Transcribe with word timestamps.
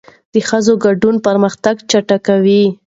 د 0.33 0.35
ښځو 0.47 0.73
ګډون 0.85 1.15
پرمختګ 1.27 1.75
چټکوي. 1.89 2.63